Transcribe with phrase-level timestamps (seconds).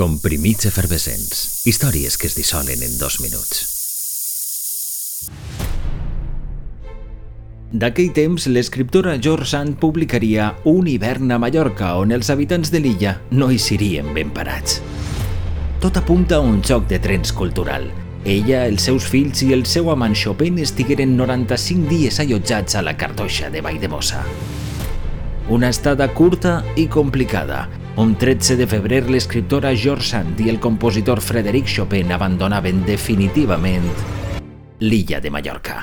[0.00, 1.66] Comprimits efervescents.
[1.68, 3.58] Històries que es dissolen en dos minuts.
[7.82, 13.12] D'aquell temps, l'escriptora George Sand publicaria Un hivern a Mallorca, on els habitants de l'illa
[13.30, 14.78] no hi serien ben parats.
[15.84, 17.84] Tot apunta a un xoc de trens cultural.
[18.24, 22.96] Ella, els seus fills i el seu amant Chopin estigueren 95 dies allotjats a la
[22.96, 24.24] cartoixa de Valldemossa.
[25.52, 27.66] Una estada curta i complicada.
[28.00, 33.84] Un 13 de febrer l'escriptora George Sand i el compositor Frederic Chopin abandonaven definitivament
[34.80, 35.82] l'illa de Mallorca.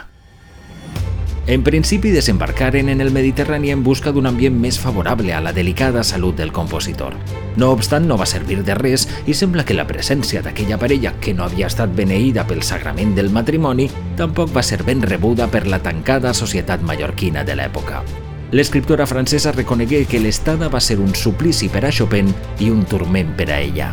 [1.46, 6.02] En principi desembarcaren en el Mediterrani en busca d'un ambient més favorable a la delicada
[6.02, 7.14] salut del compositor.
[7.56, 11.38] No obstant, no va servir de res i sembla que la presència d'aquella parella, que
[11.38, 15.86] no havia estat beneïda pel sagrament del matrimoni, tampoc va ser ben rebuda per la
[15.86, 18.02] tancada societat mallorquina de l'època.
[18.52, 22.30] L'escriptora francesa reconegué que l'estada va ser un suplici per a Chopin
[22.64, 23.92] i un turment per a ella.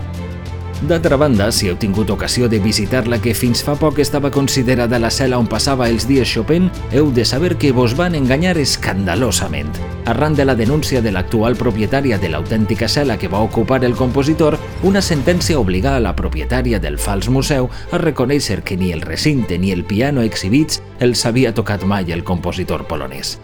[0.85, 4.98] D'altra banda, si heu tingut ocasió de visitar la que fins fa poc estava considerada
[5.01, 9.73] la cel·la on passava els dies Chopin, heu de saber que vos van enganyar escandalosament.
[10.06, 14.59] Arran de la denúncia de l'actual propietària de l'autèntica cel·la que va ocupar el compositor,
[14.83, 19.59] una sentència obliga a la propietària del fals museu a reconèixer que ni el recinte
[19.59, 23.39] ni el piano exhibits els havia tocat mai el compositor polonès.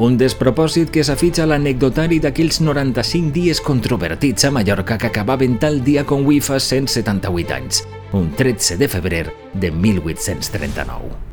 [0.00, 5.82] Un despropòsit que s'afitja a l'anecdotari d'aquells 95 dies controvertits a Mallorca que acabaven tal
[5.84, 7.84] dia com avui fa 178 anys,
[8.16, 11.29] un 13 de febrer de 1839.